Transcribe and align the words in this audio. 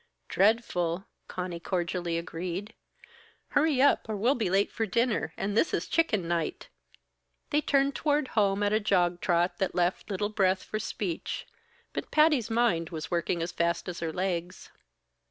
"Dreadful!" 0.29 1.05
Conny 1.27 1.59
cordially 1.59 2.17
agreed. 2.17 2.73
"Hurry 3.49 3.79
up! 3.79 4.09
Or 4.09 4.15
we'll 4.15 4.33
be 4.33 4.49
late 4.49 4.71
for 4.71 4.87
dinner, 4.87 5.31
and 5.37 5.55
this 5.55 5.75
is 5.75 5.87
chicken 5.87 6.27
night." 6.27 6.69
They 7.51 7.61
turned 7.61 7.99
homeward 7.99 8.65
at 8.65 8.73
a 8.73 8.79
jog 8.79 9.21
trot 9.21 9.59
that 9.59 9.75
left 9.75 10.09
little 10.09 10.29
breath 10.29 10.63
for 10.63 10.79
speech; 10.79 11.45
but 11.93 12.09
Patty's 12.09 12.49
mind 12.49 12.89
was 12.89 13.11
working 13.11 13.43
as 13.43 13.51
fast 13.51 13.87
as 13.87 13.99
her 13.99 14.11
legs. 14.11 14.71